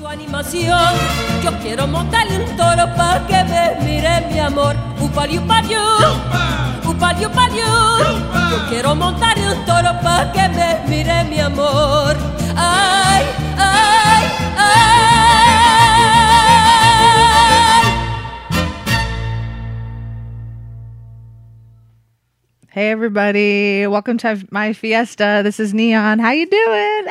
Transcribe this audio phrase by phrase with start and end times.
[0.00, 0.94] su animación.
[1.44, 4.74] Yo quiero montarle un toro para que me mire mi amor.
[4.98, 5.76] Upaliu, paliu.
[8.50, 12.16] Yo quiero montarle un toro para que me mire mi amor.
[12.56, 13.26] Ay,
[13.58, 14.24] ay,
[14.56, 15.04] ay.
[22.72, 25.42] Hey everybody, welcome to my fiesta.
[25.44, 26.20] This is Neon.
[26.20, 27.06] How you doing?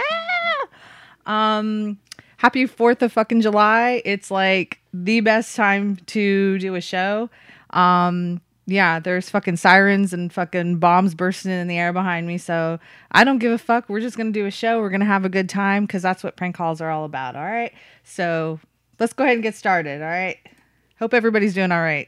[1.27, 1.59] Ah!
[1.59, 1.99] Um,
[2.39, 4.01] happy Fourth of fucking July.
[4.05, 7.29] It's like the best time to do a show.
[7.71, 12.37] Um, yeah, there's fucking sirens and fucking bombs bursting in the air behind me.
[12.37, 12.79] So
[13.11, 13.89] I don't give a fuck.
[13.89, 14.79] We're just gonna do a show.
[14.79, 17.35] We're gonna have a good time because that's what prank calls are all about.
[17.35, 17.73] All right.
[18.05, 18.59] So
[18.99, 20.01] let's go ahead and get started.
[20.01, 20.37] All right.
[20.97, 22.07] Hope everybody's doing all right.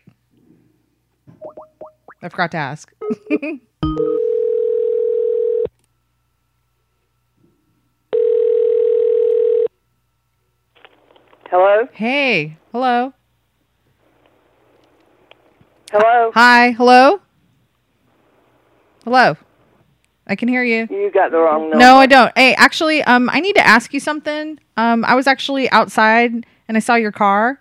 [2.23, 2.93] I forgot to ask.
[11.51, 11.85] Hello?
[11.91, 13.11] Hey, hello.
[15.91, 16.31] Hello?
[16.33, 17.19] Hi, hello.
[19.03, 19.35] Hello.
[20.25, 20.87] I can hear you.
[20.89, 21.75] You got the wrong number.
[21.75, 22.31] No, I don't.
[22.37, 24.59] Hey, actually, um, I need to ask you something.
[24.77, 26.31] Um, I was actually outside
[26.69, 27.59] and I saw your car.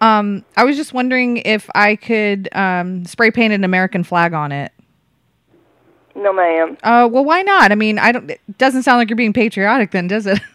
[0.00, 4.52] Um, I was just wondering if I could um spray paint an American flag on
[4.52, 4.72] it.
[6.14, 6.78] No, ma'am.
[6.82, 7.72] Uh, well, why not?
[7.72, 8.30] I mean, I don't.
[8.30, 10.40] It doesn't sound like you're being patriotic, then, does it?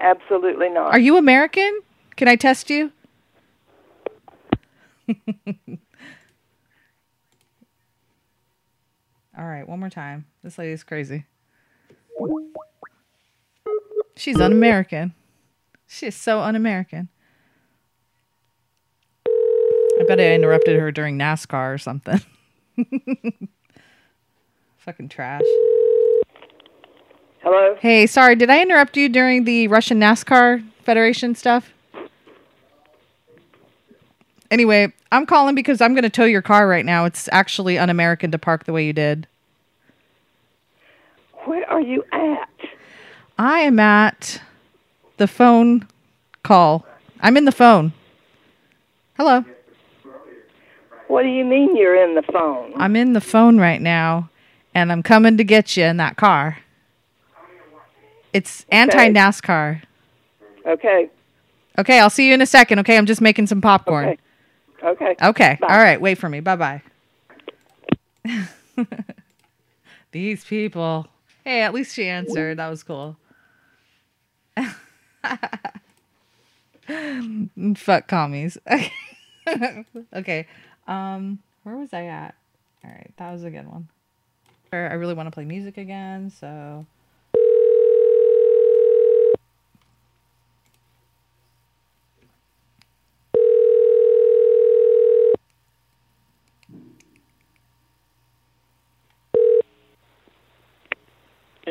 [0.00, 0.92] Absolutely not.
[0.92, 1.80] Are you American?
[2.16, 2.90] Can I test you?
[9.38, 10.26] All right, one more time.
[10.42, 11.26] This lady's crazy.
[14.16, 15.14] She's un-American.
[15.86, 17.08] She is so un-American.
[19.26, 22.20] I bet I interrupted her during NASCAR or something.
[24.78, 25.42] Fucking trash.
[27.42, 27.74] Hello?
[27.80, 31.72] Hey, sorry, did I interrupt you during the Russian NASCAR Federation stuff?
[34.50, 37.06] Anyway, I'm calling because I'm going to tow your car right now.
[37.06, 39.26] It's actually un American to park the way you did.
[41.44, 42.50] Where are you at?
[43.38, 44.42] I am at
[45.16, 45.88] the phone
[46.42, 46.84] call.
[47.20, 47.94] I'm in the phone.
[49.16, 49.46] Hello.
[51.08, 52.74] What do you mean you're in the phone?
[52.76, 54.28] I'm in the phone right now,
[54.74, 56.58] and I'm coming to get you in that car.
[58.32, 59.82] It's anti NASCAR.
[60.66, 61.10] Okay.
[61.78, 62.80] Okay, I'll see you in a second.
[62.80, 64.10] Okay, I'm just making some popcorn.
[64.10, 64.18] Okay.
[64.82, 65.14] Okay.
[65.22, 65.58] Okay.
[65.60, 65.66] Bye.
[65.68, 66.00] All right.
[66.00, 66.40] Wait for me.
[66.40, 66.82] Bye bye.
[70.12, 71.06] These people.
[71.44, 72.58] Hey, at least she answered.
[72.58, 73.16] That was cool.
[77.76, 78.58] Fuck commies.
[80.14, 80.46] okay.
[80.86, 82.34] Um, where was I at?
[82.84, 83.88] All right, that was a good one.
[84.72, 86.86] I really want to play music again, so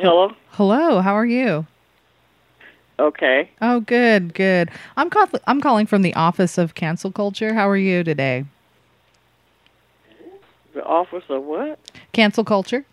[0.01, 0.31] Hello?
[0.51, 1.01] hello.
[1.01, 1.65] How are you?
[2.97, 3.49] Okay.
[3.61, 4.69] Oh, good, good.
[4.97, 7.53] I'm call- I'm calling from the Office of Cancel Culture.
[7.53, 8.45] How are you today?
[10.73, 11.79] The office of what?
[12.13, 12.85] Cancel culture.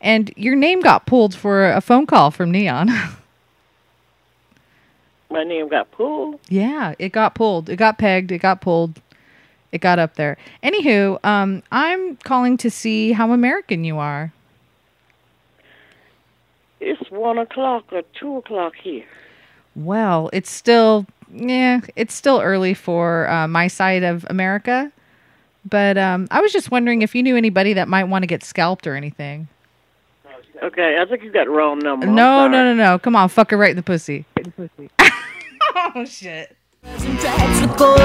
[0.00, 2.88] And your name got pulled for a phone call from Neon.
[5.30, 6.38] My name got pulled.
[6.48, 7.68] yeah, it got pulled.
[7.68, 8.30] It got pegged.
[8.30, 9.00] It got pulled.
[9.76, 10.38] It got up there.
[10.62, 14.32] Anywho, um, I'm calling to see how American you are.
[16.80, 19.04] It's one o'clock or two o'clock here.
[19.74, 24.90] Well, it's still yeah, it's still early for uh, my side of America.
[25.68, 28.42] But um, I was just wondering if you knew anybody that might want to get
[28.42, 29.46] scalped or anything.
[30.62, 32.06] Okay, I think you got the wrong number.
[32.06, 32.98] No, no, no, no.
[32.98, 34.24] Come on, fuck her right in the pussy.
[35.76, 36.56] oh shit.
[36.96, 38.00] Some tracks with gold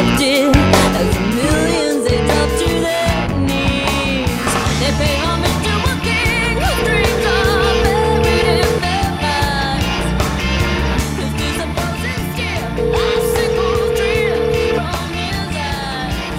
[0.00, 4.32] has as millions they drop to their knees.
[4.80, 10.08] They pay homage to a king whose dreams are buried in their minds.
[11.16, 14.40] Whose disapposing stare, icicles drip
[14.74, 16.38] from his eyes.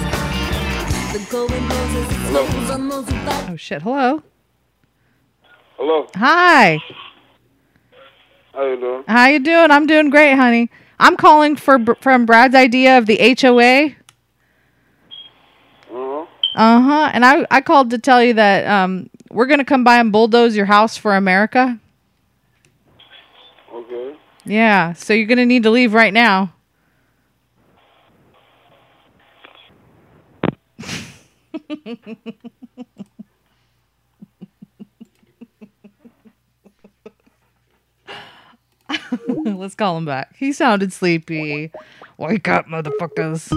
[1.12, 3.44] The going blows as it slows on those who fight.
[3.50, 3.82] Oh shit.
[3.82, 4.22] Hello.
[5.76, 6.78] Hello, Hi.
[8.54, 9.04] how you doing?
[9.08, 9.70] How you doing?
[9.70, 10.68] I'm doing great, honey.
[11.02, 13.96] I'm calling for from Brad's idea of the HOA.
[15.90, 16.26] Uh-huh.
[16.54, 17.10] Uh huh.
[17.12, 20.54] And I I called to tell you that um we're gonna come by and bulldoze
[20.56, 21.78] your house for America.
[23.72, 24.16] Okay.
[24.44, 24.92] Yeah.
[24.92, 26.52] So you're gonna need to leave right now.
[39.28, 40.36] Let's call him back.
[40.36, 41.70] He sounded sleepy.
[42.18, 43.50] Wake up, motherfuckers.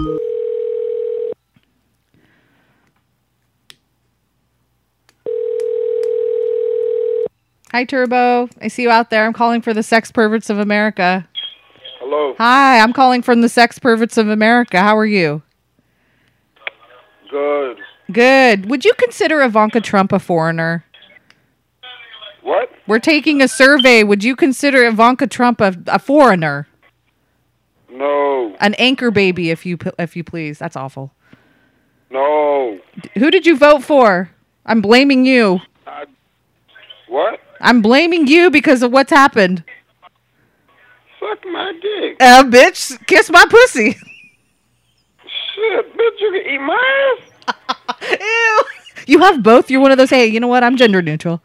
[7.76, 8.48] Hi, Turbo.
[8.62, 9.26] I see you out there.
[9.26, 11.28] I'm calling for the Sex Perverts of America.
[12.00, 12.34] Hello.
[12.38, 14.80] Hi, I'm calling from the Sex Perverts of America.
[14.80, 15.42] How are you?
[17.30, 17.76] Good.
[18.10, 18.70] Good.
[18.70, 20.85] Would you consider Ivanka Trump a foreigner?
[22.86, 24.02] We're taking a survey.
[24.02, 26.68] Would you consider Ivanka Trump a, a foreigner?
[27.90, 28.54] No.
[28.60, 30.58] An anchor baby, if you if you please.
[30.58, 31.12] That's awful.
[32.10, 32.78] No.
[33.14, 34.30] Who did you vote for?
[34.64, 35.60] I'm blaming you.
[35.86, 36.04] I,
[37.08, 37.40] what?
[37.60, 39.64] I'm blaming you because of what's happened.
[41.18, 42.16] Suck my dick.
[42.20, 43.92] Uh, bitch, kiss my pussy.
[43.94, 47.16] Shit, bitch, you can eat my
[47.48, 47.76] ass?
[48.20, 48.62] Ew.
[49.06, 49.70] You have both.
[49.70, 50.10] You're one of those.
[50.10, 50.62] Hey, you know what?
[50.62, 51.40] I'm gender neutral.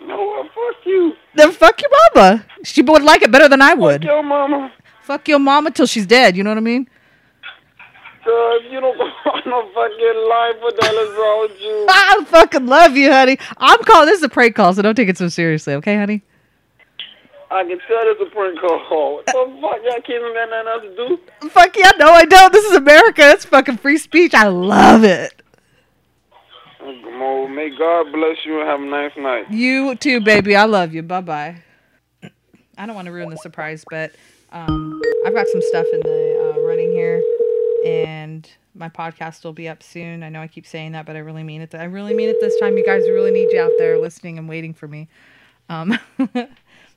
[0.00, 1.14] No, well, fuck you.
[1.34, 2.44] Then fuck your mama.
[2.62, 4.02] She would like it better than I would.
[4.02, 4.72] Fuck your mama.
[5.02, 6.36] Fuck your mama till she's dead.
[6.36, 6.88] You know what I mean?
[8.24, 10.56] Cause you don't on no fucking life.
[10.62, 11.86] What the hell is wrong with you?
[11.90, 13.38] I fucking love you, honey.
[13.58, 14.06] I'm calling.
[14.06, 16.22] This is a prank call, so don't take it so seriously, okay, honey?
[17.50, 19.14] I can tell this is a prank call.
[19.24, 19.80] What the uh, fuck?
[19.84, 21.48] Y'all kids ain't got nothing else to do?
[21.50, 22.52] Fuck yeah, no, I don't.
[22.52, 23.30] This is America.
[23.30, 24.32] It's fucking free speech.
[24.34, 25.42] I love it.
[26.84, 29.50] Well, may God bless you and have a nice night.
[29.50, 30.54] You too, baby.
[30.54, 31.02] I love you.
[31.02, 31.62] Bye bye.
[32.76, 34.12] I don't want to ruin the surprise, but
[34.52, 37.22] um, I've got some stuff in the uh, running here,
[37.86, 40.22] and my podcast will be up soon.
[40.22, 41.74] I know I keep saying that, but I really mean it.
[41.74, 42.76] I really mean it this time.
[42.76, 45.08] You guys really need you out there listening and waiting for me.
[45.70, 45.98] Um,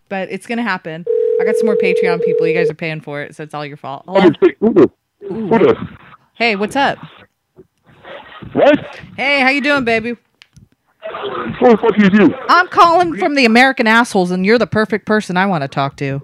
[0.09, 1.05] but it's gonna happen.
[1.39, 2.45] I got some more Patreon people.
[2.45, 4.03] You guys are paying for it, so it's all your fault.
[4.05, 4.37] Hold on.
[4.59, 4.91] Who the?
[5.29, 5.97] Who the?
[6.33, 6.97] Hey, what's up?
[8.53, 8.79] What?
[9.15, 10.15] Hey, how you doing, baby?
[11.59, 12.35] Who the fuck is you?
[12.49, 15.95] I'm calling from the American assholes, and you're the perfect person I want to talk
[15.97, 16.21] to.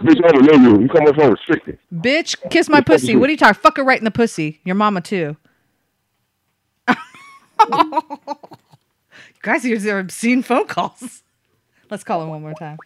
[0.00, 0.82] Bitch, I don't know you.
[0.82, 1.78] You come on phone restricted.
[1.94, 3.16] Bitch, kiss my pussy.
[3.16, 3.60] What are you talking?
[3.60, 4.60] Fuck her right in the pussy.
[4.64, 5.36] Your mama too.
[6.88, 6.96] you
[9.42, 11.22] guys, these are obscene phone calls.
[11.90, 12.78] Let's call him one more time.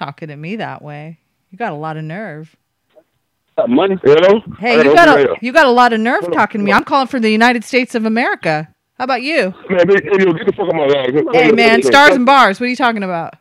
[0.00, 1.18] Talking to me that way.
[1.50, 2.56] You got a lot of nerve.
[3.58, 3.96] Got money?
[4.02, 4.40] Hello?
[4.58, 6.72] Hey, you got a you got a lot of nerve talking to me.
[6.72, 8.74] I'm calling from the United States of America.
[8.96, 9.52] How about you?
[9.68, 11.34] Man, hey, hey, get the fuck out my house.
[11.34, 12.58] Hey man, stars and bars.
[12.58, 13.34] What are you talking about?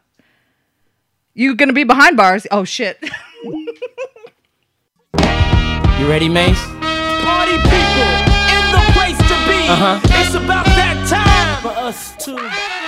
[1.33, 2.45] You gonna be behind bars?
[2.51, 3.01] Oh shit.
[5.99, 6.57] You ready, Mase?
[7.23, 8.09] Party people
[8.55, 9.67] in the place to be.
[9.67, 9.99] Uh-huh.
[10.05, 11.61] It's about that time.
[11.61, 12.78] For us too.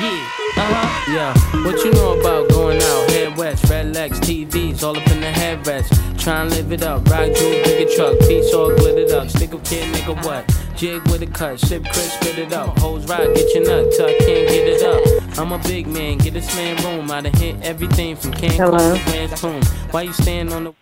[0.00, 0.30] Yeah.
[0.56, 1.12] Uh-huh.
[1.12, 1.64] Yeah.
[1.64, 3.10] What you know about going out?
[3.10, 6.18] Head west, red legs, TVs, all up in the headrest.
[6.18, 7.06] Try and live it up.
[7.08, 9.28] Ride jewel, bigger truck, piece all glittered up.
[9.28, 10.44] Stick up kid, nigga, what?
[10.74, 12.78] Jig with a cut, sip Chris, spit it up.
[12.78, 15.38] Hoes ride, get your nut till I can't get it up.
[15.38, 17.10] I'm a big man, get this man room.
[17.10, 18.96] I done hit everything from Cancun Hello?
[18.96, 19.62] to Grand Tune.
[19.90, 20.74] Why you stand on the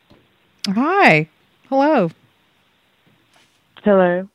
[0.72, 1.28] Hi.
[1.68, 2.10] Hello.
[3.82, 4.28] Hello.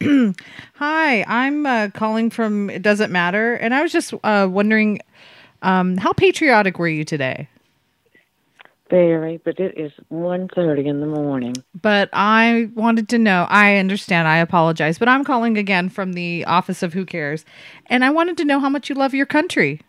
[0.74, 1.24] Hi.
[1.24, 5.00] I'm uh, calling from It Doesn't Matter, and I was just uh, wondering,
[5.62, 7.48] um, how patriotic were you today?
[8.88, 11.54] Very, but it is one thirty in the morning.
[11.80, 13.46] But I wanted to know.
[13.48, 14.26] I understand.
[14.26, 17.44] I apologize, but I'm calling again from the office of Who Cares,
[17.86, 19.80] and I wanted to know how much you love your country.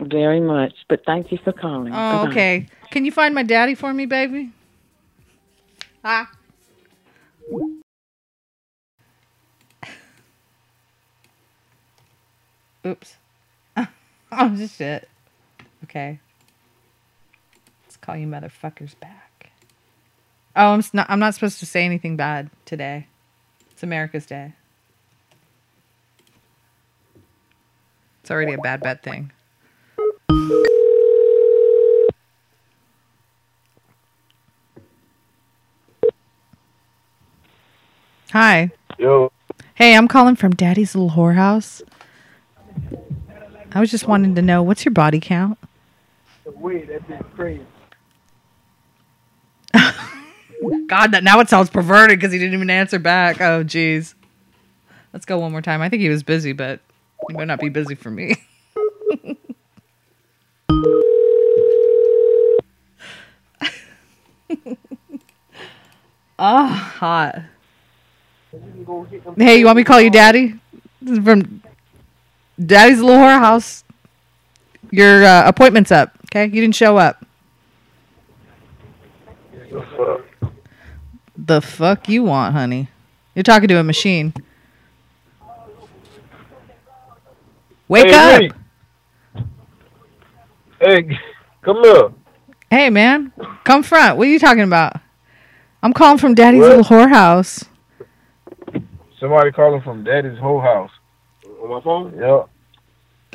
[0.00, 0.74] Very much.
[0.88, 1.92] But thank you for calling.
[1.92, 2.30] Oh, Bye-bye.
[2.30, 2.66] okay.
[2.90, 4.50] Can you find my daddy for me, baby?
[6.02, 6.28] Ah.
[12.86, 13.16] Oops.
[13.76, 15.08] oh, just shit.
[15.84, 16.20] Okay.
[17.84, 19.50] Let's call you motherfuckers back.
[20.56, 21.06] Oh, I'm not.
[21.08, 23.06] I'm not supposed to say anything bad today.
[23.70, 24.52] It's America's Day.
[28.22, 29.32] It's already a bad, bad thing.
[38.32, 38.70] Hi.
[38.98, 39.32] Yo,
[39.80, 41.80] Hey, I'm calling from Daddy's Little Whorehouse.
[43.72, 45.58] I was just wanting to know what's your body count?
[50.86, 53.40] God, that now it sounds perverted because he didn't even answer back.
[53.40, 54.14] Oh, jeez.
[55.12, 55.80] Let's go one more time.
[55.82, 56.80] I think he was busy, but
[57.28, 58.34] he might not be busy for me.
[66.38, 67.42] oh, hot.
[69.36, 70.58] Hey, you want me to call you daddy?
[71.00, 71.62] This is from
[72.64, 73.84] Daddy's Little Whorehouse.
[74.90, 76.12] Your uh, appointment's up.
[76.26, 77.24] Okay, you didn't show up.
[81.36, 82.88] The fuck you want, honey?
[83.34, 84.34] You're talking to a machine.
[87.88, 88.56] Wake Hey, up.
[90.80, 91.18] Hey, hey,
[91.62, 92.12] come here.
[92.70, 93.32] Hey, man,
[93.64, 94.16] come front.
[94.16, 94.96] What are you talking about?
[95.82, 96.68] I'm calling from Daddy's What?
[96.76, 97.66] Little Whorehouse.
[99.18, 100.90] Somebody calling from Daddy's whole house.
[101.70, 102.18] On my phone?
[102.18, 102.42] Yeah.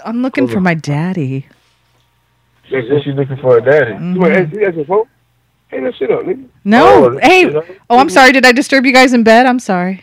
[0.03, 1.47] I'm looking for my daddy.
[2.67, 3.93] She said she's looking for a daddy.
[3.93, 4.13] Mhm.
[4.15, 5.05] You want to your phone?
[5.69, 6.45] Hey, that shit up, nigga.
[6.65, 7.45] No, Oh, hey.
[7.89, 8.33] Oh, I'm sorry.
[8.33, 9.45] Did I disturb you guys in bed?
[9.45, 10.01] I'm sorry.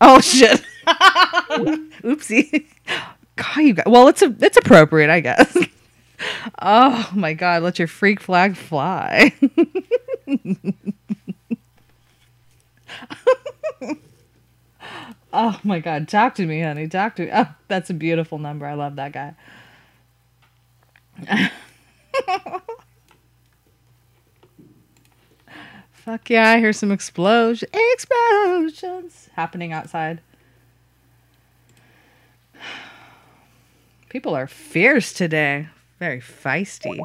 [0.00, 0.64] Oh shit.
[0.86, 2.64] Oopsie.
[3.36, 3.84] God, you guys.
[3.86, 5.54] Well, it's a it's appropriate, I guess.
[6.60, 9.32] Oh my god, let your freak flag fly.
[15.32, 16.88] oh my god, talk to me, honey.
[16.88, 17.30] Talk to me.
[17.34, 18.66] Oh, that's a beautiful number.
[18.66, 19.34] I love that guy.
[25.92, 30.20] Fuck yeah, I hear some explosion explosions happening outside.
[34.08, 35.68] People are fierce today.
[35.98, 36.98] Very feisty.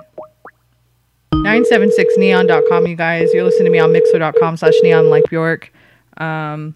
[1.33, 3.33] 976neon.com, you guys.
[3.33, 5.73] You're listening to me on mixer.com slash neon like Bjork.
[6.17, 6.75] Um,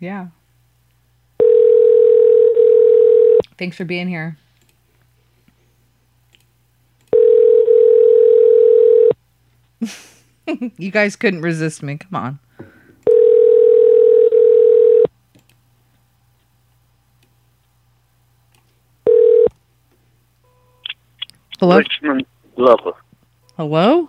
[0.00, 0.28] yeah.
[3.58, 4.38] Thanks for being here.
[10.78, 11.98] you guys couldn't resist me.
[11.98, 12.38] Come on.
[21.60, 21.76] Hello?
[21.76, 22.24] Richmond
[22.56, 22.92] lover.
[23.58, 24.08] Hello?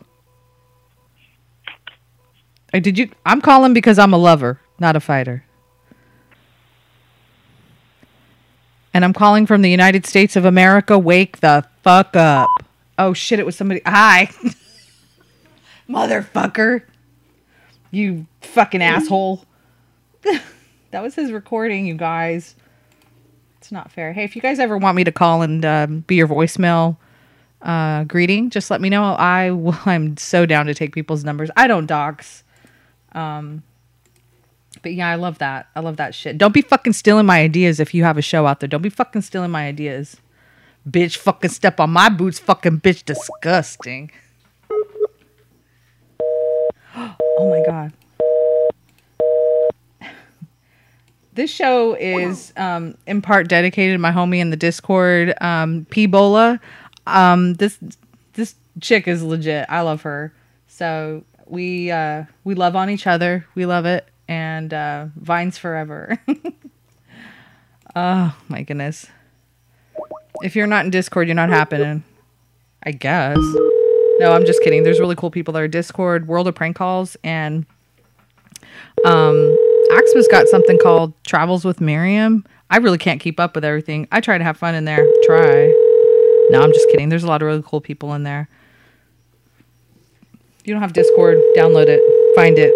[2.71, 3.09] Did you?
[3.25, 5.43] I'm calling because I'm a lover, not a fighter.
[8.93, 10.99] And I'm calling from the United States of America.
[10.99, 12.49] Wake the fuck up.
[12.97, 13.81] Oh shit, it was somebody.
[13.85, 14.29] Hi.
[15.89, 16.83] Motherfucker.
[17.91, 19.45] You fucking asshole.
[20.91, 22.55] that was his recording, you guys.
[23.59, 24.13] It's not fair.
[24.13, 26.97] Hey, if you guys ever want me to call and um, be your voicemail
[27.61, 29.03] uh, greeting, just let me know.
[29.03, 29.49] I
[29.85, 31.49] I'm so down to take people's numbers.
[31.55, 32.43] I don't dox.
[33.13, 33.63] Um,
[34.81, 35.67] but yeah, I love that.
[35.75, 36.37] I love that shit.
[36.37, 38.67] Don't be fucking stealing my ideas if you have a show out there.
[38.67, 40.17] Don't be fucking stealing my ideas.
[40.89, 44.11] Bitch, fucking step on my boots, fucking bitch, disgusting.
[46.95, 47.93] oh my god.
[51.33, 56.05] This show is um, in part dedicated to my homie in the Discord, um, P
[56.05, 56.59] Bola.
[57.07, 57.79] Um, this
[58.33, 59.65] this chick is legit.
[59.69, 60.33] I love her.
[60.67, 63.45] So we uh, we love on each other.
[63.55, 66.17] We love it, and uh, vines forever.
[67.97, 69.07] oh my goodness!
[70.41, 72.05] If you're not in Discord, you're not happening.
[72.83, 73.37] I guess.
[74.19, 74.83] No, I'm just kidding.
[74.83, 77.65] There's really cool people that are Discord, World of Prank Calls, and
[79.03, 79.57] um,
[79.91, 82.45] Axma's got something called Travels with Miriam.
[82.69, 84.07] I really can't keep up with everything.
[84.13, 85.05] I try to have fun in there.
[85.25, 85.67] Try.
[86.51, 87.09] No, I'm just kidding.
[87.09, 88.47] There's a lot of really cool people in there.
[90.63, 92.01] You don't have Discord, download it.
[92.35, 92.73] Find it.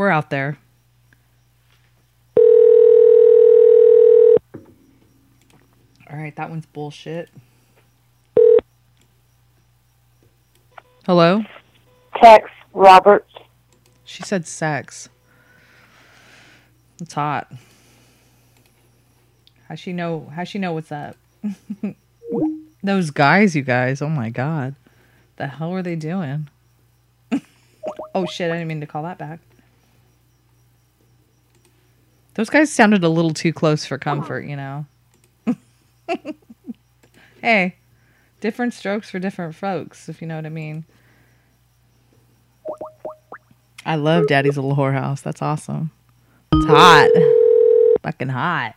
[0.00, 0.56] We're out there.
[6.08, 7.28] All right, that one's bullshit.
[11.04, 11.44] Hello?
[12.16, 13.30] Tex Roberts.
[14.06, 15.10] She said sex.
[16.98, 17.52] It's hot.
[19.68, 21.18] How she know how she know what's up?
[22.82, 24.76] Those guys, you guys, oh my god.
[25.36, 26.48] The hell are they doing?
[28.14, 29.40] oh shit, I didn't mean to call that back.
[32.34, 34.86] Those guys sounded a little too close for comfort, you know.
[37.42, 37.76] hey,
[38.40, 40.84] different strokes for different folks, if you know what I mean.
[43.84, 45.22] I love Daddy's Little Whorehouse.
[45.22, 45.90] That's awesome.
[46.52, 47.10] It's hot.
[48.02, 48.74] Fucking hot.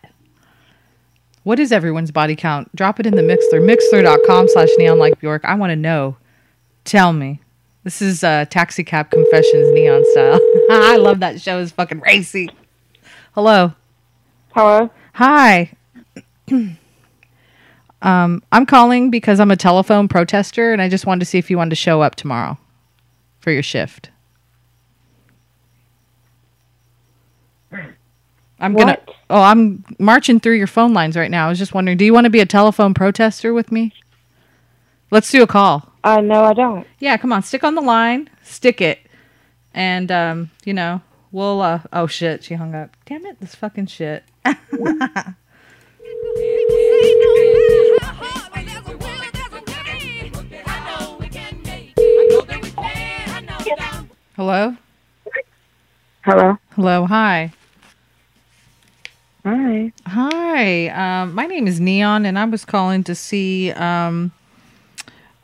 [1.43, 2.73] What is everyone's body count?
[2.75, 3.61] Drop it in the Mixler.
[3.61, 5.43] Mixler.com slash neon like Bjork.
[5.43, 6.15] I want to know.
[6.85, 7.41] Tell me.
[7.83, 10.39] This is uh, Taxi Cab Confessions neon style.
[10.71, 11.59] I love that show.
[11.59, 12.49] It's fucking racy.
[13.33, 13.73] Hello.
[14.53, 14.91] Hello.
[15.13, 15.71] Hi.
[18.01, 21.49] um, I'm calling because I'm a telephone protester and I just wanted to see if
[21.49, 22.59] you wanted to show up tomorrow
[23.39, 24.11] for your shift.
[28.59, 28.91] I'm gonna.
[28.91, 29.15] What?
[29.31, 31.47] Oh, I'm marching through your phone lines right now.
[31.47, 33.93] I was just wondering, do you want to be a telephone protester with me?
[35.09, 35.91] Let's do a call.
[36.03, 36.85] Uh, no, I don't.
[36.99, 38.99] Yeah, come on, stick on the line, stick it,
[39.73, 41.01] and um, you know,
[41.33, 42.95] We'll uh oh shit, she hung up.
[43.07, 44.23] Damn it, this fucking shit.
[54.35, 54.77] Hello?
[56.21, 56.57] Hello.
[56.75, 57.51] Hello, hi.
[59.43, 59.91] Hi.
[60.05, 60.87] Hi.
[60.89, 64.31] Um my name is Neon and I was calling to see um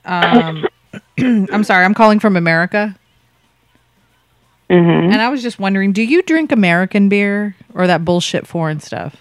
[0.05, 0.67] um
[1.17, 2.95] I'm sorry, I'm calling from America.
[4.69, 5.11] Mm-hmm.
[5.11, 9.17] And I was just wondering, do you drink American beer or that bullshit foreign stuff?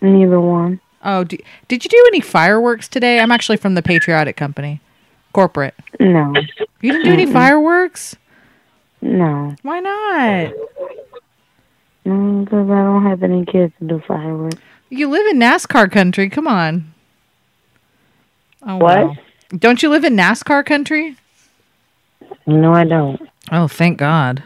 [0.00, 0.80] Neither one.
[1.04, 1.36] Oh, do,
[1.68, 3.20] did you do any fireworks today?
[3.20, 4.80] I'm actually from the Patriotic Company,
[5.32, 5.74] corporate.
[5.98, 6.32] No.
[6.80, 8.16] You didn't do any fireworks?
[9.02, 9.54] No.
[9.62, 10.52] Why not?
[12.06, 14.56] No, because I don't have any kids to do fireworks.
[14.88, 16.28] You live in NASCAR country.
[16.30, 16.92] Come on.
[18.62, 19.06] Oh, What?
[19.06, 19.16] wow.
[19.58, 21.16] Don't you live in NASCAR country?
[22.46, 23.29] No, I don't.
[23.50, 24.42] Oh, thank God.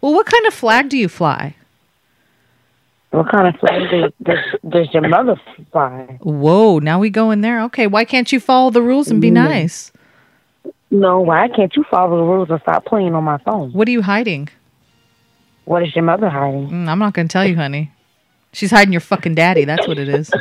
[0.00, 1.54] Well, what kind of flag do you fly?
[3.10, 5.40] What kind of flag does, does, does your mother
[5.72, 6.18] fly?
[6.20, 7.62] Whoa, now we go in there.
[7.64, 9.92] Okay, why can't you follow the rules and be nice?
[10.90, 13.72] No, why can't you follow the rules and stop playing on my phone?
[13.72, 14.48] What are you hiding?
[15.64, 16.68] What is your mother hiding?
[16.68, 17.92] Mm, I'm not going to tell you, honey.
[18.52, 19.64] She's hiding your fucking daddy.
[19.64, 20.30] That's what it is.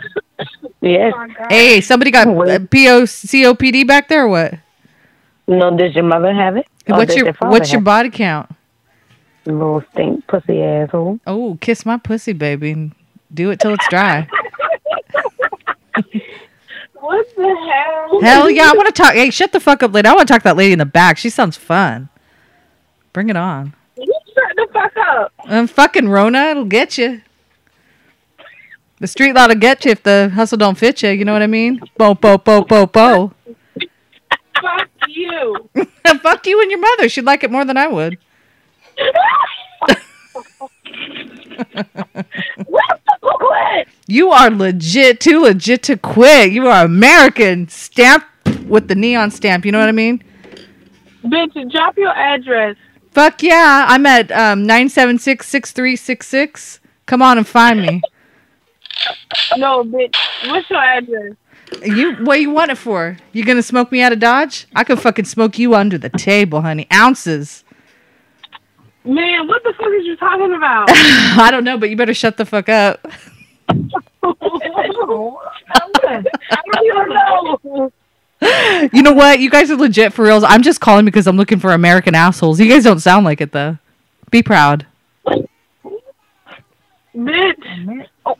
[0.79, 1.11] Yes.
[1.49, 2.51] Hey, somebody got Wait.
[2.51, 3.01] uh, P.O.
[3.03, 4.53] COPD back there or what?
[5.47, 6.67] No, does your mother have it?
[6.87, 8.49] What's does your what's your have body count?
[9.45, 11.19] little stink pussy asshole?
[11.25, 12.95] Oh, kiss my pussy, baby, and
[13.33, 14.27] do it till it's dry.
[16.99, 18.21] What the hell?
[18.21, 19.13] Hell yeah, I want to talk.
[19.13, 20.07] Hey, shut the fuck up, lady.
[20.09, 21.17] I want to talk to that lady in the back.
[21.17, 22.09] She sounds fun.
[23.13, 23.73] Bring it on.
[23.95, 25.31] You shut the fuck up.
[25.45, 27.21] Um, fucking Rona, it'll get you.
[28.99, 31.11] The street law will get you if the hustle don't fit you.
[31.11, 31.79] You know what I mean?
[31.97, 33.31] Bo bo bo bo bo.
[35.07, 35.69] You.
[36.21, 37.09] Fuck you and your mother.
[37.09, 38.17] She'd like it more than I would.
[42.65, 43.87] what the quit?
[44.07, 46.51] You are legit, too legit to quit.
[46.51, 47.67] You are American.
[47.69, 48.25] Stamp
[48.65, 49.65] with the neon stamp.
[49.65, 50.23] You know what I mean?
[51.23, 52.75] Bitch, drop your address.
[53.11, 53.85] Fuck yeah.
[53.87, 58.01] I'm at um, 976 Come on and find me.
[59.57, 60.15] No, bitch.
[60.47, 61.33] What's your address?
[61.83, 63.17] You what you want it for?
[63.33, 64.67] You gonna smoke me out of Dodge?
[64.75, 66.87] I could fucking smoke you under the table, honey.
[66.93, 67.63] Ounces.
[69.03, 70.89] Man, what the fuck is you talking about?
[70.91, 73.05] I don't know, but you better shut the fuck up.
[73.69, 73.75] I
[76.83, 77.91] don't know.
[78.93, 79.39] You know what?
[79.39, 80.43] You guys are legit for reals.
[80.43, 82.59] I'm just calling because I'm looking for American assholes.
[82.59, 83.77] You guys don't sound like it though.
[84.29, 84.85] Be proud.
[87.15, 88.05] Bitch.
[88.25, 88.37] Oh,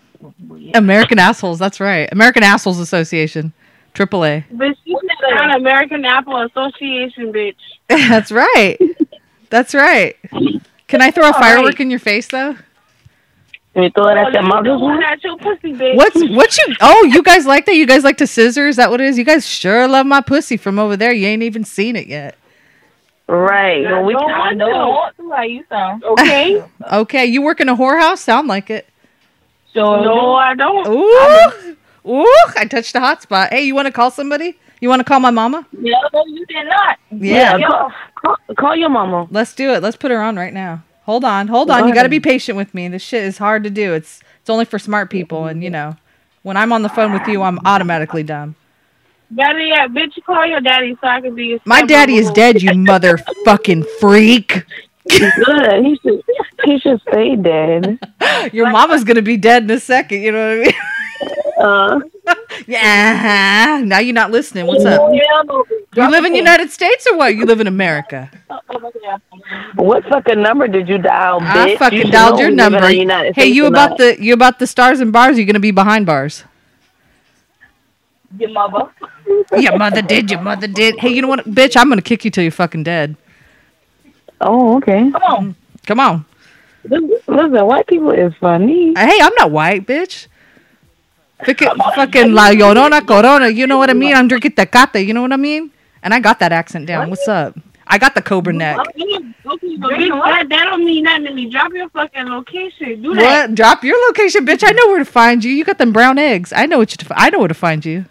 [0.74, 1.60] American assholes.
[1.60, 2.10] That's right.
[2.12, 3.54] American Assholes Association.
[3.94, 4.46] AAA.
[4.54, 7.56] Bitch, you said an American Apple Association, bitch.
[7.88, 8.78] That's right.
[9.50, 10.16] That's right.
[10.88, 12.56] Can I throw a firework in your face though?
[13.76, 15.04] You throw it at oh, your mother's one?
[15.04, 15.96] at your pussy, bitch.
[15.96, 16.76] What's what you?
[16.82, 17.76] Oh, you guys like that?
[17.76, 18.68] You guys like to scissor?
[18.68, 19.18] Is that what it is?
[19.18, 21.14] You guys sure love my pussy from over there.
[21.14, 22.36] You ain't even seen it yet.
[23.28, 23.84] Right.
[23.84, 25.24] Well, we don't kind want of to.
[25.24, 26.04] want you sound.
[26.04, 26.64] Okay.
[26.90, 28.20] Okay, you work in a whorehouse?
[28.20, 28.88] Sound like it.
[29.78, 30.04] Sure.
[30.04, 30.88] no, I don't.
[30.88, 31.78] Ooh,
[32.12, 32.52] ooh!
[32.56, 33.54] I touched a hot spot.
[33.54, 34.58] Hey, you want to call somebody?
[34.80, 35.68] You want to call my mama?
[35.72, 37.00] No, you did not.
[37.12, 37.60] Yeah.
[37.60, 39.28] Call, call, call your mama.
[39.30, 39.84] Let's do it.
[39.84, 40.84] Let's put her on right now.
[41.04, 41.82] Hold on, hold on.
[41.82, 42.88] Go You got to be patient with me.
[42.88, 43.94] This shit is hard to do.
[43.94, 45.96] It's it's only for smart people, and you know,
[46.42, 48.56] when I'm on the phone with you, I'm automatically dumb.
[49.30, 52.62] Better yet, bitch, call your daddy so I can be your My daddy is dead.
[52.62, 54.64] You motherfucking freak.
[55.10, 55.86] Good.
[55.86, 56.24] He should,
[56.64, 58.00] he should stay dead.
[58.54, 60.22] Your mama's gonna be dead in a second.
[60.22, 60.74] You know what I mean?
[61.58, 62.00] Uh,
[62.68, 63.82] Yeah.
[63.84, 64.68] Now you're not listening.
[64.68, 65.12] What's up?
[65.96, 67.36] You live in the United States or what?
[67.36, 68.30] You live in America?
[69.74, 71.74] what fucking number did you dial, bitch?
[71.74, 73.34] I fucking should dialed your we live in number.
[73.34, 73.98] Hey, you about not.
[73.98, 75.38] the you about the stars and bars?
[75.38, 76.44] You're gonna be behind bars?
[78.38, 78.92] Your mother.
[79.58, 80.30] Your mother did.
[80.30, 81.00] Your mother did.
[81.00, 81.76] Hey, you know what, bitch?
[81.76, 83.16] I'm gonna kick you till you're fucking dead.
[84.42, 85.12] Oh, okay.
[85.12, 85.44] Come on.
[85.44, 85.52] Mm-hmm.
[85.86, 86.26] Come on.
[86.84, 88.94] Listen, white people is funny.
[88.96, 90.28] Hey, I'm not white, bitch.
[91.46, 93.50] Fucking, fucking La Llorona Corona.
[93.50, 94.16] You know what I mean?
[94.16, 95.06] I'm drinking Tecate.
[95.06, 95.72] You know what I mean?
[96.02, 97.10] And I got that accent down.
[97.10, 97.58] What's up?
[97.90, 98.78] I got the Cobra neck.
[98.80, 101.50] Okay, but bitch, that, that don't mean nothing to me.
[101.50, 103.02] Drop your fucking location.
[103.02, 103.56] Do What?
[103.56, 104.64] Drop your location, bitch.
[104.66, 105.52] I know where to find you.
[105.52, 106.52] You got them brown eggs.
[106.54, 106.98] I know what you.
[106.98, 108.06] To, I know where to find you.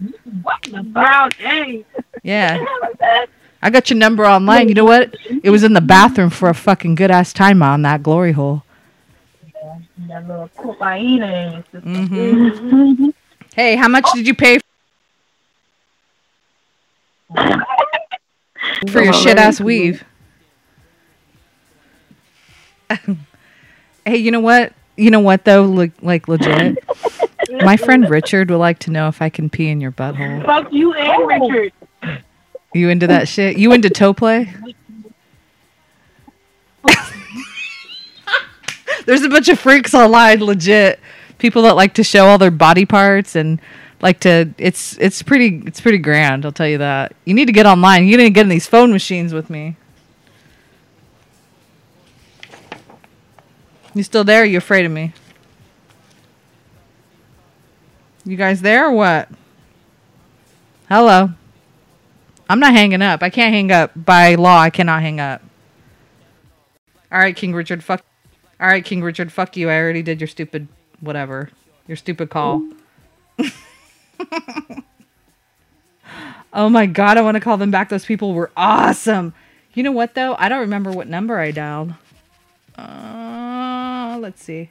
[0.00, 0.92] that.
[0.92, 1.84] Brown egg.
[2.22, 2.64] Yeah.
[3.62, 4.68] I got your number online.
[4.68, 5.14] You know what?
[5.42, 8.62] It was in the bathroom for a fucking good ass time on that glory hole.
[10.08, 11.20] That little cocaine.
[11.74, 13.10] Mm-hmm.
[13.54, 14.58] Hey, how much did you pay
[18.90, 20.04] for your shit ass weave?
[24.06, 24.72] Hey, you know what?
[24.96, 25.64] You know what though?
[25.64, 26.78] Like, like legit.
[27.62, 30.44] My friend Richard would like to know if I can pee in your butthole.
[30.44, 31.72] Fuck you and Richard.
[32.72, 33.58] You into that shit?
[33.58, 34.52] You into toe play?
[39.06, 41.00] There's a bunch of freaks online, legit.
[41.38, 43.60] People that like to show all their body parts and
[44.00, 44.54] like to.
[44.56, 46.44] It's it's pretty it's pretty grand.
[46.44, 47.16] I'll tell you that.
[47.24, 48.06] You need to get online.
[48.06, 49.76] You need to get in these phone machines with me.
[53.94, 54.44] You still there?
[54.44, 55.12] You afraid of me?
[58.24, 59.28] You guys there or what?
[60.88, 61.30] Hello.
[62.50, 63.22] I'm not hanging up.
[63.22, 63.92] I can't hang up.
[63.94, 65.40] By law, I cannot hang up.
[67.12, 68.04] All right, King Richard, fuck.
[68.58, 69.70] All right, King Richard, fuck you.
[69.70, 70.66] I already did your stupid
[70.98, 71.50] whatever.
[71.86, 72.68] Your stupid call.
[76.52, 77.88] oh my god, I want to call them back.
[77.88, 79.32] Those people were awesome.
[79.74, 80.34] You know what though?
[80.36, 81.94] I don't remember what number I dialed.
[82.76, 84.70] Uh, let's see.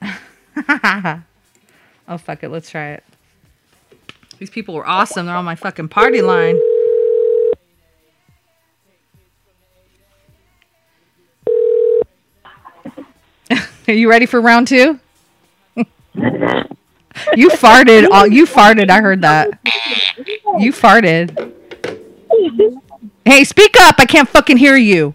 [0.02, 1.22] oh
[2.16, 3.04] fuck it, let's try it.
[4.40, 5.26] These people were awesome.
[5.26, 6.58] They're on my fucking party line.
[13.86, 14.98] Are you ready for round two?
[15.76, 18.08] you farted.
[18.10, 18.88] All, you farted.
[18.88, 19.50] I heard that.
[20.58, 21.52] You farted.
[23.26, 23.96] Hey, speak up.
[23.98, 25.12] I can't fucking hear you.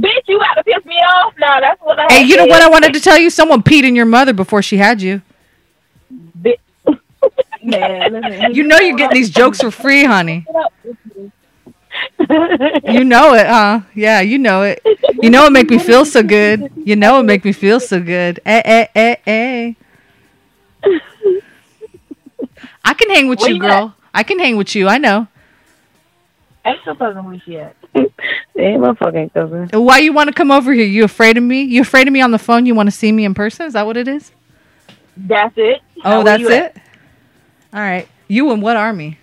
[0.00, 1.58] Bitch, you gotta piss me off now.
[1.58, 3.30] That's what I Hey, you know what I wanted to tell you?
[3.30, 5.22] Someone peed in your mother before she had you.
[7.70, 8.54] Man, listen.
[8.54, 10.46] You know you're getting these jokes for free, honey.
[12.84, 13.80] You know it, huh?
[13.94, 14.82] Yeah, you know it.
[15.20, 16.70] You know it make me feel so good.
[16.76, 18.40] You know it make me feel so good.
[18.44, 19.72] Eh, eh, eh, eh.
[22.84, 23.94] I can hang with Where you, you girl.
[24.14, 24.88] I can hang with you.
[24.88, 25.28] I know.
[26.64, 27.76] Ain't so fucking with yet.
[28.58, 29.68] Ain't my fucking cousin.
[29.72, 30.84] Why you want to come over here?
[30.84, 31.62] You afraid of me?
[31.62, 32.66] You afraid of me on the phone?
[32.66, 33.66] You want to see me in person?
[33.66, 34.32] Is that what it is?
[35.16, 35.80] That's it.
[36.04, 36.52] Oh, where that's it.
[36.52, 36.76] at?
[37.72, 37.76] It.
[37.76, 38.08] All right.
[38.28, 39.18] You and what army?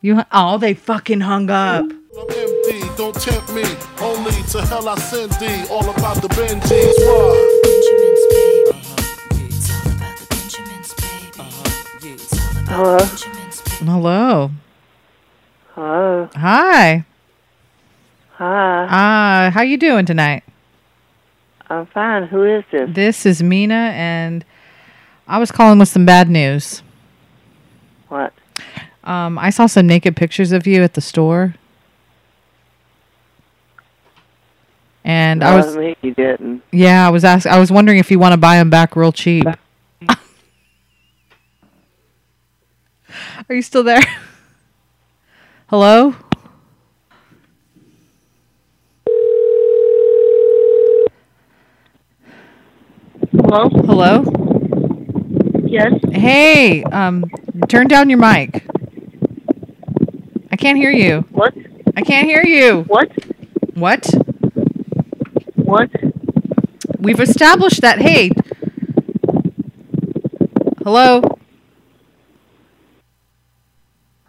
[0.00, 0.22] You?
[0.32, 1.84] Oh, they fucking hung up.
[1.84, 3.64] I'm empty, don't tempt me.
[4.00, 5.64] Only to hell I send thee.
[5.70, 6.94] All about the Benjis.
[6.98, 7.54] Why?
[12.68, 12.98] Hello?
[13.80, 14.50] Hello.
[15.74, 16.28] Hello?
[16.34, 17.04] Hi.
[18.34, 18.84] Hi.
[18.84, 20.44] Uh, how you doing tonight?
[21.70, 22.24] I'm fine.
[22.24, 22.88] Who is this?
[22.92, 24.44] This is Mina, and
[25.28, 26.82] I was calling with some bad news.
[28.08, 28.32] What?
[29.04, 31.54] Um, I saw some naked pictures of you at the store,
[35.04, 36.62] and I was me, you didn't.
[36.72, 39.12] yeah, I was ask I was wondering if you want to buy them back real
[39.12, 39.44] cheap.
[43.48, 44.00] Are you still there?
[45.68, 46.14] Hello?
[53.32, 53.68] Hello?
[53.68, 54.37] Hello?
[55.70, 55.92] Yes.
[56.12, 57.26] Hey, um,
[57.68, 58.64] turn down your mic.
[60.50, 61.26] I can't hear you.
[61.30, 61.54] What?
[61.94, 62.84] I can't hear you.
[62.84, 63.12] What?
[63.74, 64.06] What?
[65.56, 65.90] What?
[66.98, 68.00] We've established that.
[68.00, 68.30] Hey.
[70.82, 71.20] Hello?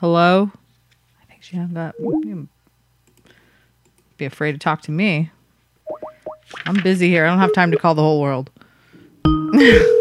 [0.01, 0.51] Hello?
[1.21, 1.95] I think she hung up.
[4.17, 5.31] Be afraid to talk to me.
[6.65, 7.25] I'm busy here.
[7.25, 8.51] I don't have time to call the whole world.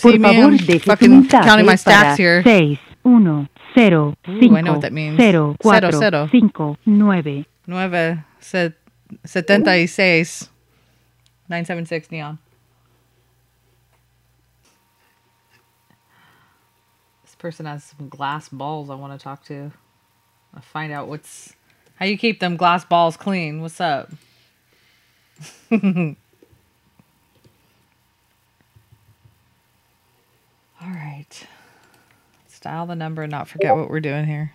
[0.00, 0.40] See me?
[0.42, 2.42] I'm fucking counting my stats here.
[2.42, 5.18] 6, 1, 0, Ooh, I know what that means.
[5.18, 6.26] 0, Cero, 4, cero.
[6.28, 7.46] 5, 9.
[7.66, 8.74] Nueve set,
[9.24, 10.48] setenta y seis.
[11.48, 12.38] 976 neon.
[17.24, 19.72] This person has some glass balls I want to talk to.
[20.54, 21.54] I find out what's
[21.96, 23.60] how you keep them glass balls clean.
[23.60, 24.10] What's up?
[30.82, 31.46] All right.
[32.44, 34.52] Let's dial the number and not forget what we're doing here.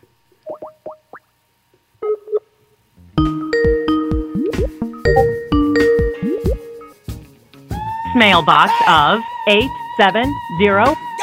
[8.15, 10.31] Mailbox of 870.
[10.61, 11.14] 870-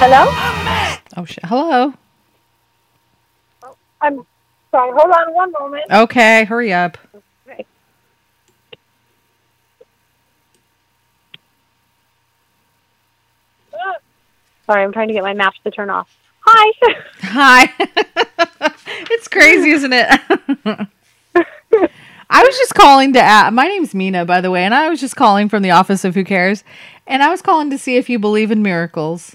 [0.00, 0.26] Hello?
[1.16, 1.44] Oh shit.
[1.44, 1.92] Hello.
[3.64, 4.24] Oh, I'm
[4.70, 4.92] sorry.
[4.96, 5.90] Hold on one moment.
[5.90, 6.96] Okay, hurry up.
[7.48, 7.66] Okay.
[14.66, 16.08] Sorry, I'm trying to get my maps to turn off.
[16.42, 16.94] Hi.
[17.22, 17.72] Hi.
[19.10, 20.06] it's crazy, isn't it?
[22.30, 23.52] I was just calling to ask.
[23.52, 26.14] My name's Mina, by the way, and I was just calling from the office of
[26.14, 26.62] Who Cares,
[27.04, 29.34] and I was calling to see if you believe in miracles.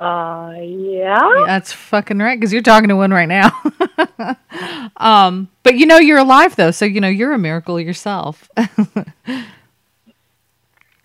[0.00, 1.44] Uh, yeah.
[1.46, 3.52] That's fucking right, because you're talking to one right now.
[4.96, 8.48] um, but you know you're alive though, so you know you're a miracle yourself.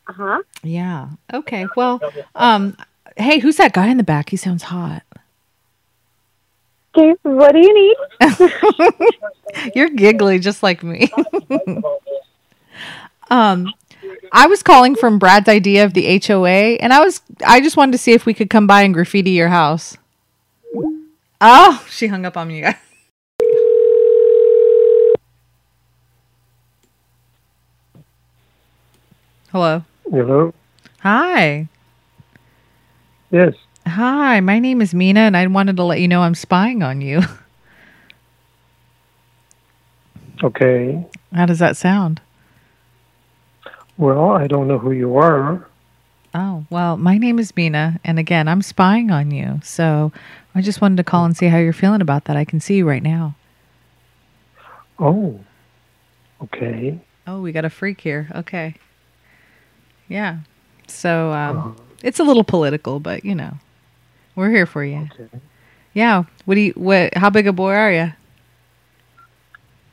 [0.07, 0.41] Uh huh.
[0.63, 1.09] yeah.
[1.31, 1.67] Okay.
[1.77, 2.01] Well,
[2.33, 2.75] um,
[3.15, 4.31] hey, who's that guy in the back?
[4.31, 5.03] He sounds hot.
[6.97, 8.51] Okay, what do you need?
[9.75, 11.11] You're giggly just like me.
[13.29, 13.71] um
[14.31, 17.93] I was calling from Brad's idea of the HOA and I was I just wanted
[17.93, 19.97] to see if we could come by and graffiti your house.
[21.41, 22.61] Oh, she hung up on me.
[22.61, 22.75] guys.
[29.51, 29.83] Hello.
[30.11, 30.53] Hello.
[30.99, 31.67] Hi.
[33.31, 33.53] Yes.
[33.87, 37.01] Hi, my name is Mina and I wanted to let you know I'm spying on
[37.01, 37.21] you.
[40.41, 41.05] Okay.
[41.33, 42.21] How does that sound?
[43.99, 45.67] Well, I don't know who you are.
[46.33, 49.59] Oh, well, my name is Mina, and again, I'm spying on you.
[49.61, 50.13] So
[50.55, 52.37] I just wanted to call and see how you're feeling about that.
[52.37, 53.35] I can see you right now.
[54.99, 55.41] Oh.
[56.41, 56.97] Okay.
[57.27, 58.29] Oh, we got a freak here.
[58.33, 58.75] Okay.
[60.07, 60.39] Yeah.
[60.87, 63.57] So um, it's a little political, but you know,
[64.33, 65.09] we're here for you.
[65.93, 66.23] Yeah.
[66.45, 66.71] What do you?
[66.77, 67.17] What?
[67.17, 68.13] How big a boy are you?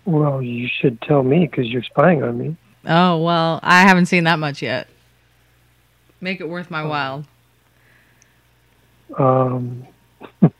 [0.04, 2.56] Well, you should tell me because you're spying on me.
[2.86, 4.88] Oh well, I haven't seen that much yet.
[6.20, 7.24] Make it worth my while.
[9.18, 9.86] Um,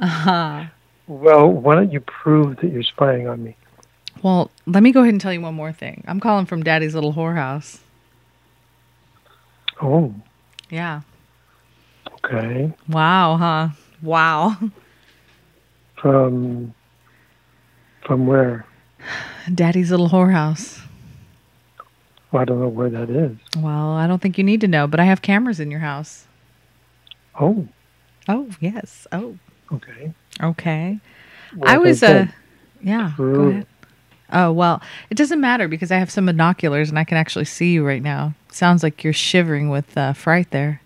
[0.00, 0.64] Uh-huh.
[1.06, 3.56] well, why don't you prove that you're spying on me?
[4.22, 6.02] Well, let me go ahead and tell you one more thing.
[6.08, 7.78] I'm calling from Daddy's little whorehouse.
[9.80, 10.14] Oh,
[10.70, 11.02] Yeah.
[12.24, 12.72] okay.
[12.88, 13.68] Wow, huh?
[14.02, 14.56] Wow.
[15.96, 16.74] From
[18.04, 18.66] from where?
[19.54, 20.81] Daddy's little whorehouse.
[22.32, 23.36] Well, I don't know where that is.
[23.58, 26.26] Well, I don't think you need to know, but I have cameras in your house.
[27.38, 27.68] Oh,
[28.28, 29.06] Oh, yes.
[29.12, 29.36] Oh,
[29.72, 30.12] okay.
[30.42, 30.98] okay.
[31.56, 32.34] Well, I was, uh, said,
[32.80, 33.66] yeah, go ahead.
[34.32, 37.72] Oh, well, it doesn't matter because I have some binoculars and I can actually see
[37.72, 38.34] you right now.
[38.50, 40.80] Sounds like you're shivering with uh, fright there.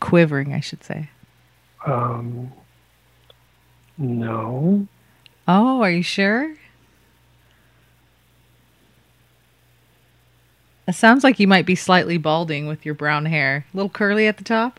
[0.00, 1.08] Quivering, I should say.
[1.86, 2.52] Um,
[3.96, 4.86] no.
[5.48, 6.54] Oh, are you sure?
[10.86, 13.64] It sounds like you might be slightly balding with your brown hair.
[13.72, 14.78] A little curly at the top?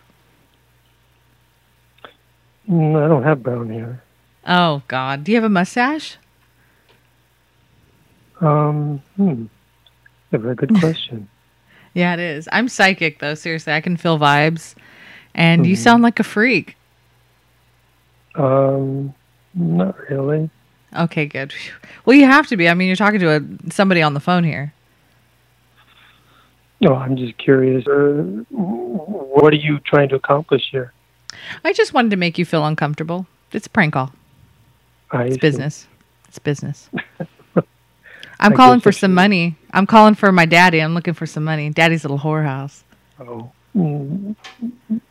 [2.69, 4.03] Mm, I don't have brown hair.
[4.47, 5.23] Oh, God.
[5.23, 6.17] Do you have a mustache?
[8.41, 9.45] Um, hmm.
[10.31, 11.27] A very good question.
[11.93, 12.47] Yeah, it is.
[12.51, 13.33] I'm psychic, though.
[13.35, 14.75] Seriously, I can feel vibes.
[15.33, 15.79] And you Mhm.
[15.79, 16.75] sound like a freak.
[18.35, 19.13] Um,
[19.53, 20.49] not really.
[20.95, 21.53] Okay, good.
[22.05, 22.69] Well, you have to be.
[22.69, 23.41] I mean, you're talking to a,
[23.71, 24.73] somebody on the phone here.
[26.85, 27.87] No, I'm just curious.
[27.87, 30.93] Uh, what are you trying to accomplish here?
[31.63, 33.25] I just wanted to make you feel uncomfortable.
[33.51, 34.11] It's a prank call.
[35.09, 35.39] I It's see.
[35.39, 35.87] business.
[36.27, 36.89] It's business.
[38.39, 39.55] I'm I calling for some money.
[39.71, 40.79] I'm calling for my daddy.
[40.79, 41.71] I'm looking for some money.
[41.71, 42.83] Daddy's little whorehouse.
[43.19, 44.35] Oh, mm,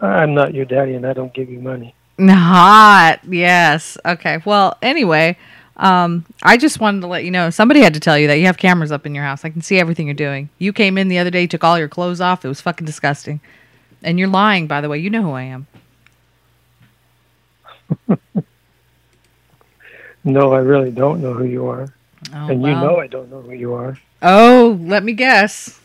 [0.01, 1.93] I'm not your daddy, and I don't give you money.
[2.19, 3.99] Not Yes.
[4.07, 4.39] Okay.
[4.45, 5.37] Well, anyway,
[5.77, 8.47] um, I just wanted to let you know somebody had to tell you that you
[8.47, 9.45] have cameras up in your house.
[9.45, 10.49] I can see everything you're doing.
[10.59, 12.45] You came in the other day, took all your clothes off.
[12.45, 13.41] It was fucking disgusting.
[14.03, 14.99] And you're lying, by the way.
[14.99, 15.67] You know who I am.
[20.25, 21.93] No, I really don't know who you are,
[22.33, 23.99] Oh, and you know I don't know who you are.
[24.23, 25.79] Oh, let me guess.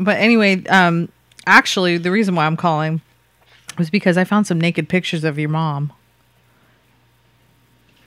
[0.00, 1.10] But anyway, um,
[1.46, 3.02] actually, the reason why I'm calling
[3.76, 5.92] was because I found some naked pictures of your mom.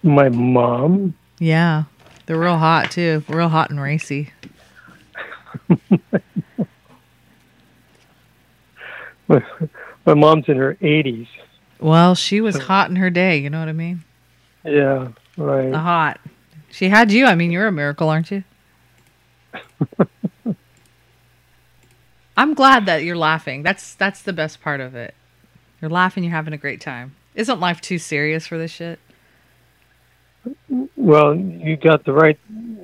[0.03, 1.15] My mom.
[1.39, 1.83] Yeah,
[2.25, 4.31] they're real hot too, real hot and racy.
[10.05, 11.27] My mom's in her 80s.
[11.79, 13.37] Well, she was hot in her day.
[13.37, 14.03] You know what I mean?
[14.63, 15.71] Yeah, right.
[15.71, 16.19] The hot.
[16.71, 17.25] She had you.
[17.25, 18.43] I mean, you're a miracle, aren't you?
[22.37, 23.63] I'm glad that you're laughing.
[23.63, 25.13] That's that's the best part of it.
[25.81, 26.23] You're laughing.
[26.23, 27.15] You're having a great time.
[27.35, 28.99] Isn't life too serious for this shit?
[30.95, 32.39] Well, you got the right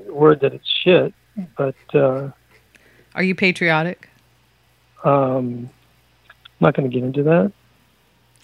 [0.09, 1.13] word that it's shit,
[1.57, 2.29] but uh,
[3.13, 4.09] Are you patriotic?
[5.03, 7.51] um, I'm not going to get into that.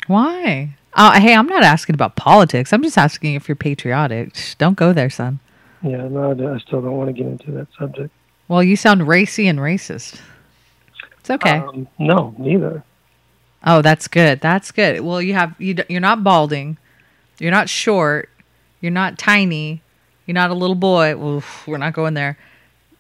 [0.07, 0.75] Why?
[0.93, 2.71] Uh, hey, I'm not asking about politics.
[2.73, 4.35] I'm just asking if you're patriotic.
[4.35, 5.39] Shh, Don't go there, son.
[5.81, 8.13] Yeah, no, I still don't want to get into that subject.
[8.47, 10.19] Well, you sound racy and racist.
[11.19, 11.57] It's okay.
[11.59, 12.83] Um, no, neither.
[13.65, 14.41] Oh, that's good.
[14.41, 14.99] That's good.
[15.01, 15.75] Well, you have you.
[15.87, 16.77] You're not balding.
[17.39, 18.29] You're not short.
[18.81, 19.81] You're not tiny.
[20.25, 21.15] You're not a little boy.
[21.15, 22.37] Well, we're not going there.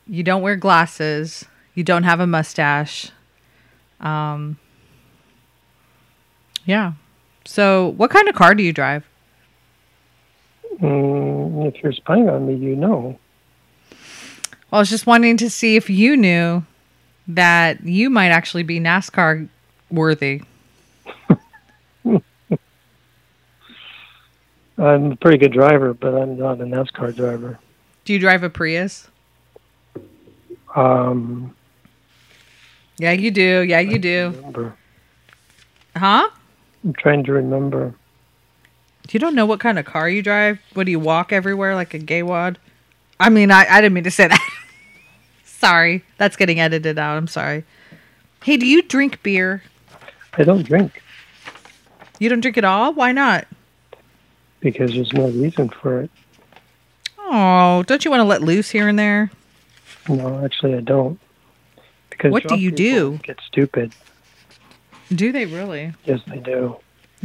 [0.07, 1.45] You don't wear glasses.
[1.75, 3.11] You don't have a mustache.
[3.99, 4.57] Um.
[6.65, 6.93] Yeah.
[7.45, 9.05] So, what kind of car do you drive?
[10.79, 13.17] Mm, if you're spying on me, you know.
[14.69, 16.63] Well, I was just wanting to see if you knew
[17.27, 19.47] that you might actually be NASCAR
[19.89, 20.41] worthy.
[24.81, 27.59] I'm a pretty good driver, but I'm not a NASCAR driver.
[28.05, 29.07] Do you drive a Prius?
[30.75, 31.55] Um,
[32.97, 33.61] Yeah, you do.
[33.61, 34.33] Yeah, you do.
[34.35, 34.75] remember.
[35.95, 36.29] Huh?
[36.83, 37.93] I'm trying to remember.
[39.11, 40.59] You don't know what kind of car you drive?
[40.73, 42.57] What do you walk everywhere like a gay wad?
[43.19, 44.49] I mean, I, I didn't mean to say that.
[45.45, 46.03] sorry.
[46.17, 47.17] That's getting edited out.
[47.17, 47.65] I'm sorry.
[48.43, 49.61] Hey, do you drink beer?
[50.33, 51.03] I don't drink
[52.19, 52.93] You don't drink at all?
[52.93, 53.45] Why not?
[54.61, 56.11] Because there's no reason for it.
[57.19, 59.31] Oh, don't you want to let loose here and there?
[60.07, 61.19] No, actually, I don't.
[62.09, 63.19] Because What do you do?
[63.23, 63.93] Get stupid.
[65.13, 65.93] Do they really?
[66.05, 66.77] Yes, they do.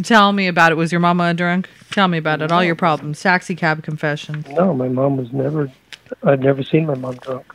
[0.03, 0.75] Tell me about it.
[0.75, 1.69] Was your mama a drunk?
[1.91, 2.53] Tell me about it.
[2.53, 3.21] All your problems.
[3.21, 4.45] Taxi cab confession.
[4.51, 5.71] No, my mom was never.
[6.23, 7.47] I've never seen my mom drunk.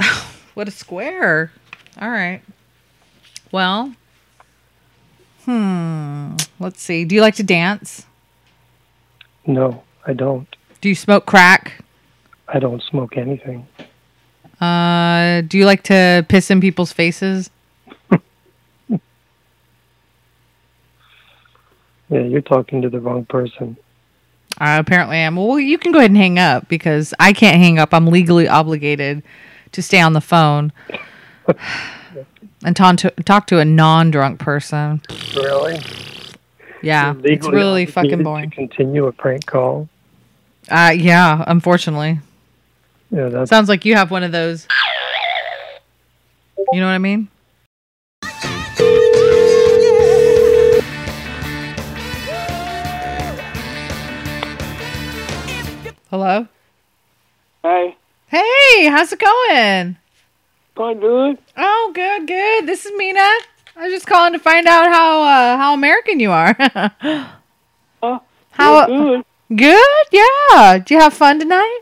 [0.54, 1.52] What a square.
[2.00, 2.42] All right.
[3.52, 3.94] Well,
[5.44, 6.34] hmm.
[6.58, 7.04] Let's see.
[7.04, 8.04] Do you like to dance?
[9.46, 10.46] No, I don't.
[10.80, 11.82] Do you smoke crack?
[12.48, 13.66] I don't smoke anything.
[14.60, 17.50] Uh, do you like to piss in people's faces?
[22.10, 23.76] Yeah, you're talking to the wrong person.
[24.58, 25.36] I apparently am.
[25.36, 27.94] Well, you can go ahead and hang up because I can't hang up.
[27.94, 29.22] I'm legally obligated
[29.70, 30.72] to stay on the phone
[32.64, 35.00] and talk to, talk to a non-drunk person.
[35.36, 35.80] Really?
[36.82, 38.50] Yeah, it's really fucking boring.
[38.50, 39.88] To continue a prank call.
[40.68, 42.20] Uh, yeah, unfortunately.
[43.10, 44.66] Yeah, that's Sounds like you have one of those.
[46.72, 47.28] You know what I mean?
[56.10, 56.46] Hello?
[57.62, 59.96] Hey, Hey, how's it going?
[60.74, 61.38] going good?
[61.56, 62.66] Oh, good, good.
[62.66, 63.28] This is Mina.
[63.80, 66.54] I was just calling to find out how uh, how American you are.
[66.58, 67.30] Huh?
[68.50, 69.24] how good?
[69.56, 70.76] Good, yeah.
[70.76, 71.80] Did you have fun tonight?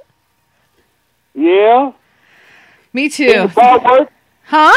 [1.34, 1.90] Yeah.
[2.92, 3.48] Me too.
[3.48, 4.12] fireworks.
[4.44, 4.76] Huh?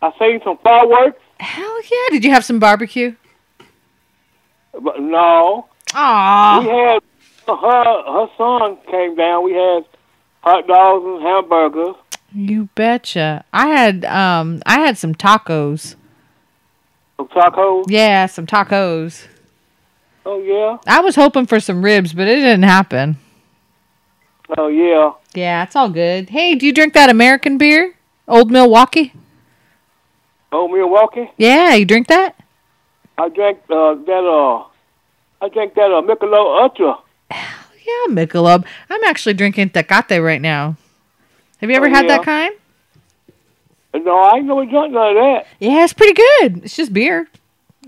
[0.00, 1.20] I seen some fireworks.
[1.40, 2.10] Hell yeah.
[2.10, 3.16] Did you have some barbecue?
[4.80, 5.66] But no.
[5.92, 6.60] Aw.
[6.60, 7.02] We had
[7.48, 9.42] her her son came down.
[9.42, 9.84] We had
[10.40, 11.96] hot dogs and hamburgers.
[12.34, 13.44] You betcha.
[13.52, 15.94] I had um I had some tacos.
[17.16, 17.84] Some tacos.
[17.88, 19.26] Yeah, some tacos.
[20.24, 20.78] Oh yeah.
[20.86, 23.16] I was hoping for some ribs, but it didn't happen.
[24.58, 25.12] Oh yeah.
[25.34, 26.30] Yeah, it's all good.
[26.30, 27.94] Hey, do you drink that American beer?
[28.28, 29.12] Old Milwaukee?
[30.52, 31.30] Oh Milwaukee.
[31.36, 32.34] Yeah, you drink that?
[33.18, 34.64] I drank uh, that uh
[35.44, 36.98] I drank that uh Michelob Ultra.
[37.30, 38.64] Hell Yeah, Michelob.
[38.90, 40.76] I'm actually drinking Tecate right now.
[41.66, 42.54] Have you ever Oh, had that kind?
[44.04, 45.46] No, I ain't never drunk none of that.
[45.58, 46.64] Yeah, it's pretty good.
[46.64, 47.26] It's just beer.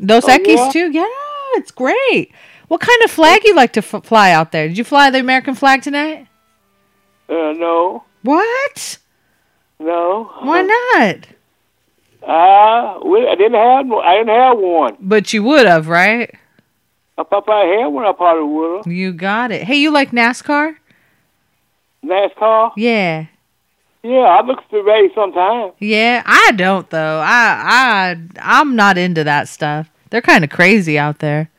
[0.04, 0.70] Dos Oh, Equis yeah?
[0.72, 0.90] too.
[0.90, 1.04] Yeah,
[1.54, 2.32] it's great.
[2.66, 4.66] What kind of flag you like to f- fly out there?
[4.66, 6.26] Did you fly the American flag tonight?
[7.28, 8.02] Uh no.
[8.22, 8.98] What?
[9.78, 10.24] No.
[10.40, 10.62] Why
[10.96, 11.26] not?
[12.20, 14.96] Uh, we, I didn't have I didn't have one.
[14.98, 16.34] But you would have, right?
[17.16, 18.92] If I had one, I probably would have.
[18.92, 19.62] You got it.
[19.62, 20.76] Hey, you like NASCAR?
[22.04, 22.72] NASCAR.
[22.76, 23.26] Yeah.
[24.02, 25.74] Yeah, I look at the sometimes.
[25.78, 27.20] Yeah, I don't though.
[27.20, 29.90] I I I'm not into that stuff.
[30.10, 31.50] They're kind of crazy out there.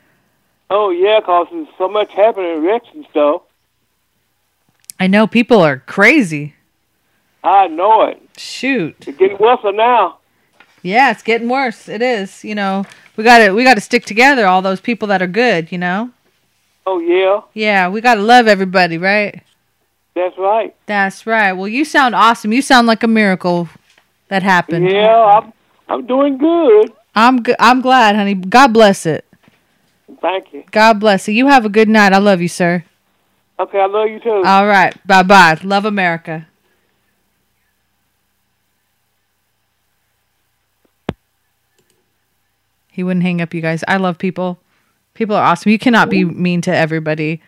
[0.70, 3.42] Oh yeah, 'cause there's so much happening, wrecks and stuff.
[5.00, 6.56] I know people are crazy.
[7.44, 8.22] I know it.
[8.38, 9.08] Shoot.
[9.08, 10.18] It's getting worse now.
[10.82, 11.88] Yeah, it's getting worse.
[11.90, 12.44] It is.
[12.44, 12.86] You know,
[13.16, 14.46] we got to we got to stick together.
[14.46, 15.72] All those people that are good.
[15.72, 16.12] You know.
[16.86, 19.44] Oh yeah, Yeah, we got to love everybody, right?
[20.20, 20.76] That's right.
[20.86, 21.54] That's right.
[21.54, 22.54] Well, you sound awesome.
[22.54, 23.70] You sound like a miracle
[24.28, 24.90] that happened.
[24.90, 25.54] Yeah, I'm
[25.88, 26.94] I'm doing good.
[27.16, 28.36] I'm g- I'm glad, honey.
[28.36, 29.26] God bless it.
[30.22, 30.64] Thank you.
[30.72, 31.34] God bless it.
[31.34, 32.14] You have a good night.
[32.14, 32.84] I love you, sir.
[33.60, 34.44] Okay, I love you too.
[34.46, 34.96] All right.
[35.06, 35.58] Bye bye.
[35.64, 36.48] Love America.
[42.92, 43.84] He wouldn't hang up, you guys.
[43.88, 44.60] I love people.
[45.14, 45.72] People are awesome.
[45.72, 47.42] You cannot be mean to everybody.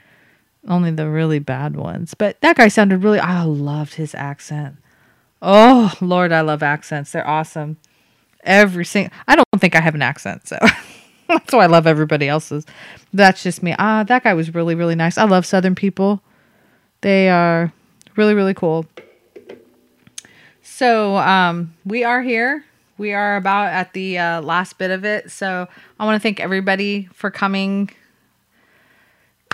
[0.67, 2.13] Only the really bad ones.
[2.13, 4.75] But that guy sounded really I loved his accent.
[5.41, 7.11] Oh, Lord, I love accents.
[7.11, 7.77] They're awesome.
[8.43, 10.57] Every single I don't think I have an accent, so
[11.27, 12.65] that's why I love everybody else's.
[13.13, 13.75] That's just me.
[13.77, 15.17] Ah, that guy was really, really nice.
[15.17, 16.21] I love Southern people.
[17.01, 17.73] They are
[18.15, 18.85] really, really cool.
[20.63, 22.65] So um, we are here.
[22.97, 25.31] We are about at the uh, last bit of it.
[25.31, 25.67] So
[25.99, 27.89] I want to thank everybody for coming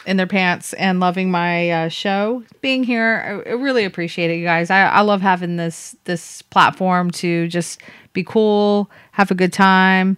[0.08, 3.44] in their pants and loving my uh, show, being here.
[3.46, 4.72] I, really appreciate it, you guys.
[4.72, 7.82] I, I love having this this platform to just
[8.14, 10.18] be cool, have a good time,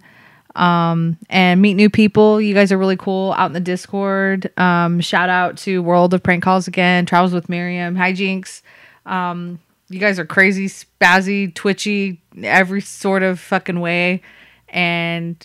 [0.54, 2.40] um, and meet new people.
[2.40, 4.50] You guys are really cool out in the Discord.
[4.56, 8.62] Um, shout out to World of Prank Calls again, Travels with Miriam, Hi Jinx.
[9.06, 14.22] Um, you guys are crazy, spazzy, twitchy, every sort of fucking way.
[14.68, 15.44] And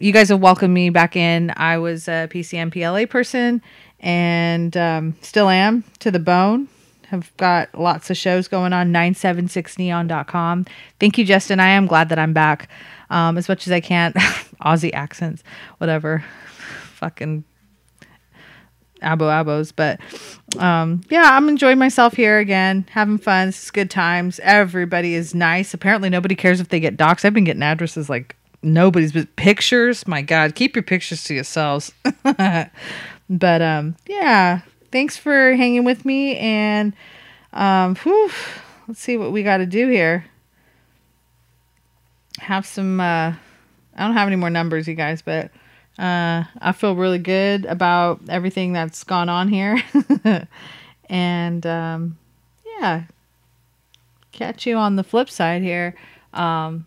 [0.00, 1.52] you guys have welcomed me back in.
[1.56, 3.62] I was a PCM PLA person
[4.00, 6.68] and um, still am to the bone.
[7.08, 8.92] Have got lots of shows going on.
[8.92, 10.66] 976neon.com.
[10.98, 11.60] Thank you, Justin.
[11.60, 12.68] I am glad that I'm back
[13.10, 14.12] um, as much as I can.
[14.62, 15.42] Aussie accents,
[15.78, 16.24] whatever.
[16.94, 17.44] Fucking
[19.02, 19.98] abo abos but
[20.62, 25.34] um yeah i'm enjoying myself here again having fun this is good times everybody is
[25.34, 29.34] nice apparently nobody cares if they get docs i've been getting addresses like nobody's but
[29.36, 31.92] pictures my god keep your pictures to yourselves
[33.30, 34.60] but um yeah
[34.92, 36.94] thanks for hanging with me and
[37.52, 38.30] um whew,
[38.86, 40.24] let's see what we got to do here
[42.38, 43.32] have some uh
[43.96, 45.50] i don't have any more numbers you guys but
[46.00, 49.82] uh, I feel really good about everything that's gone on here.
[51.10, 52.16] and um,
[52.78, 53.02] yeah,
[54.32, 55.94] catch you on the flip side here.
[56.32, 56.86] Um,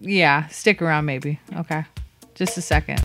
[0.00, 1.38] yeah, stick around maybe.
[1.56, 1.84] Okay.
[2.34, 3.02] Just a second.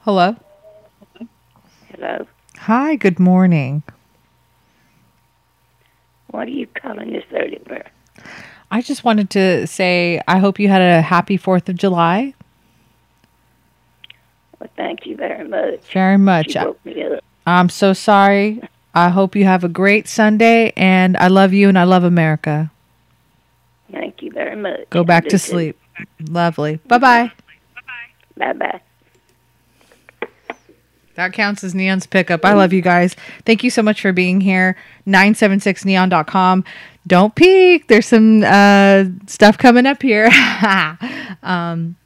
[0.00, 0.36] Hello.
[1.90, 2.26] Hello.
[2.58, 3.82] Hi, good morning.
[6.28, 7.88] What are you calling this early bird?
[8.70, 12.34] I just wanted to say I hope you had a happy 4th of July.
[14.58, 15.80] Well, thank you very much.
[15.92, 16.54] Very much.
[16.54, 17.24] You woke me up.
[17.46, 18.60] I'm so sorry.
[18.94, 22.70] I hope you have a great Sunday and I love you and I love America.
[23.90, 24.88] Thank you very much.
[24.90, 25.78] Go back to sleep.
[26.28, 26.76] Lovely.
[26.86, 27.32] Bye bye.
[27.74, 27.82] Bye
[28.36, 28.52] bye.
[28.52, 28.80] Bye-bye.
[31.14, 32.44] That counts as Neon's pickup.
[32.44, 33.14] I love you guys.
[33.44, 34.76] Thank you so much for being here.
[35.06, 36.64] 976neon.com.
[37.06, 37.86] Don't peek.
[37.86, 40.26] There's some uh, stuff coming up here.
[41.42, 41.96] um,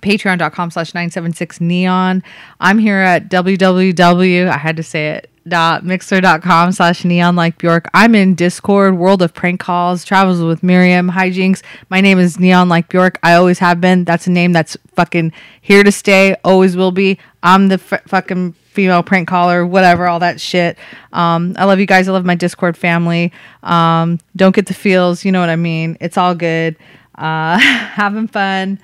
[0.00, 2.22] Patreon.com slash 976neon.
[2.58, 4.48] I'm here at www.
[4.48, 5.31] I had to say it.
[5.46, 7.88] Dot mixer.com slash neon like Bjork.
[7.92, 11.62] I'm in Discord, World of Prank Calls, Travels with Miriam, Hijinks.
[11.90, 13.18] My name is Neon like Bjork.
[13.24, 14.04] I always have been.
[14.04, 17.18] That's a name that's fucking here to stay, always will be.
[17.42, 20.78] I'm the f- fucking female prank caller, whatever, all that shit.
[21.12, 22.08] Um, I love you guys.
[22.08, 23.32] I love my Discord family.
[23.64, 25.24] Um, don't get the feels.
[25.24, 25.96] You know what I mean?
[26.00, 26.76] It's all good.
[27.16, 28.78] Uh, having fun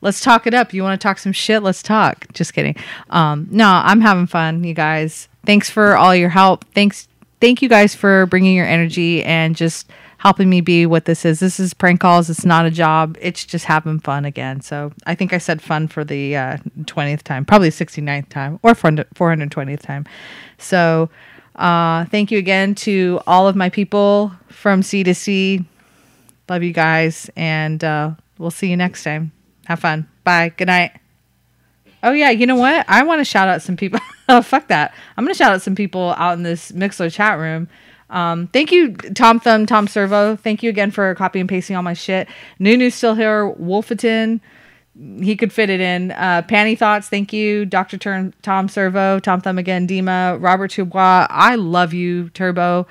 [0.00, 0.72] let's talk it up.
[0.72, 1.62] You want to talk some shit?
[1.62, 2.32] Let's talk.
[2.32, 2.76] Just kidding.
[3.10, 5.28] Um, no, I'm having fun, you guys.
[5.48, 6.66] Thanks for all your help.
[6.74, 7.08] Thanks,
[7.40, 9.88] thank you guys for bringing your energy and just
[10.18, 11.40] helping me be what this is.
[11.40, 12.28] This is prank calls.
[12.28, 13.16] It's not a job.
[13.18, 14.60] It's just having fun again.
[14.60, 18.72] So I think I said fun for the uh, 20th time, probably 69th time or
[18.72, 20.04] 420th time.
[20.58, 21.08] So
[21.56, 25.64] uh, thank you again to all of my people from C to C.
[26.50, 29.32] Love you guys, and uh, we'll see you next time.
[29.64, 30.10] Have fun.
[30.24, 30.50] Bye.
[30.54, 30.92] Good night.
[32.02, 32.84] Oh yeah, you know what?
[32.86, 33.98] I want to shout out some people.
[34.30, 34.94] oh fuck that.
[35.16, 37.68] I'm gonna shout out some people out in this Mixer chat room.
[38.10, 40.36] Um, thank you, Tom Thumb, Tom Servo.
[40.36, 42.28] Thank you again for copy and pasting all my shit.
[42.58, 43.52] Nunu's still here.
[43.52, 44.40] Wolferton,
[45.20, 46.12] he could fit it in.
[46.12, 47.66] Uh, Panty Thoughts, thank you.
[47.66, 47.98] Dr.
[47.98, 51.26] Turn, Tom Servo, Tom Thumb again, Dima, Robert Dubois.
[51.28, 52.86] I love you, Turbo.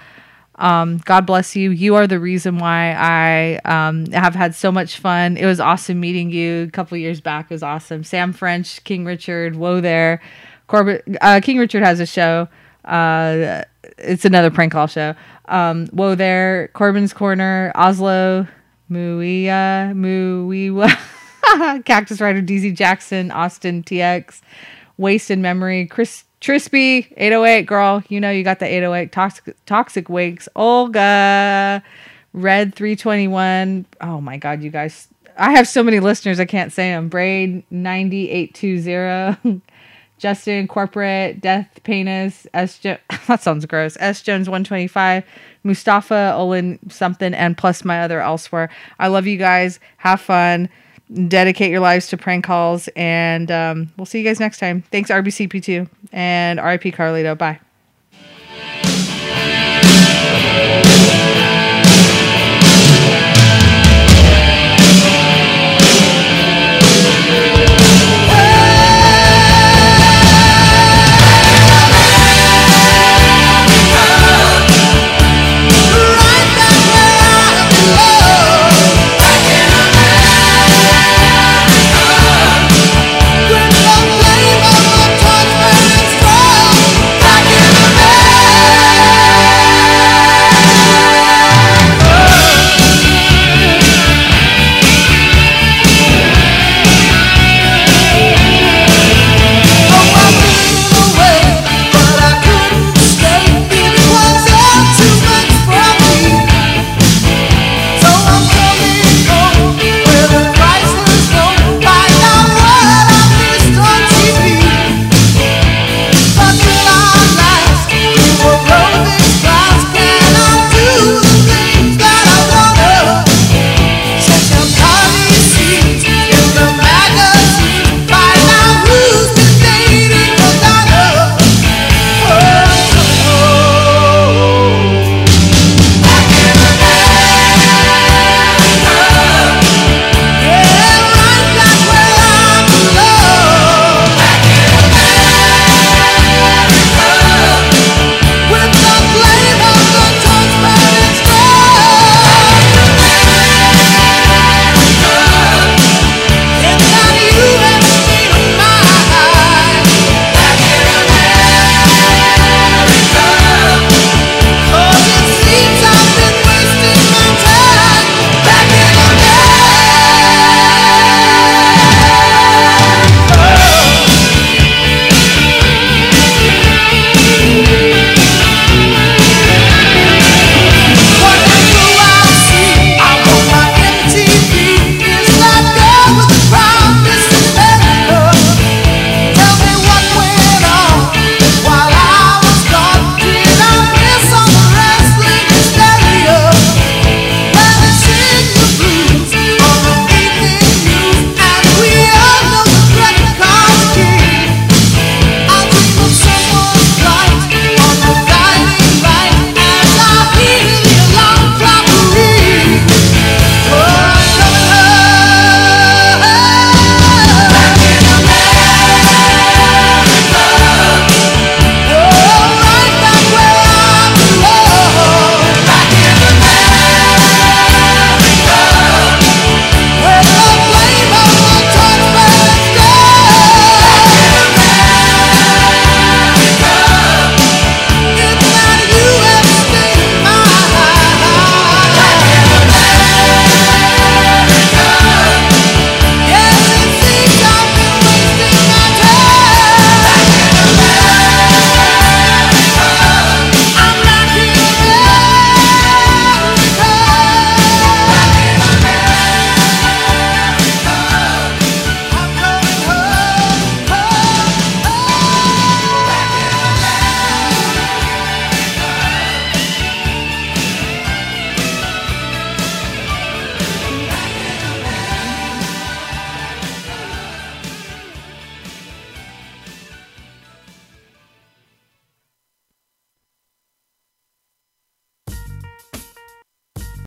[0.56, 1.70] Um, God bless you.
[1.70, 5.38] You are the reason why I um, have had so much fun.
[5.38, 7.46] It was awesome meeting you a couple years back.
[7.46, 8.04] It was awesome.
[8.04, 10.22] Sam French, King Richard, whoa there.
[10.68, 12.48] Corbett, uh, King Richard has a show.
[12.86, 13.64] Uh,
[13.98, 15.16] it's another prank call show.
[15.48, 16.70] Um, whoa there.
[16.70, 18.48] Corbin's Corner, Oslo,
[18.90, 20.90] Muia, Muiwa,
[21.86, 24.42] Cactus Rider, DZ Jackson, Austin TX,
[24.98, 28.04] Waste in Memory, Chris Trispy, 808, girl.
[28.10, 29.12] You know you got the 808.
[29.12, 31.84] Toxic, Toxic Wakes, Olga,
[32.34, 33.86] Red 321.
[34.02, 35.08] Oh my God, you guys.
[35.38, 37.10] I have so many listeners, I can't say them.
[37.10, 39.62] Braid 9820,
[40.18, 42.80] Justin Corporate, Death Penis, S.
[42.80, 42.98] Jo-
[43.28, 43.98] that sounds gross.
[44.00, 44.22] S.
[44.22, 45.24] Jones 125,
[45.64, 48.70] Mustafa Olin something, and plus my other elsewhere.
[49.00, 49.80] I love you guys.
[49.98, 50.70] Have fun.
[51.28, 54.82] Dedicate your lives to prank calls, and um, we'll see you guys next time.
[54.92, 57.38] Thanks, RBCP2, and RIP Carlito.
[57.38, 57.60] Bye.